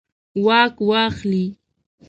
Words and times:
واک 0.45 0.75
واخلي. 0.89 1.45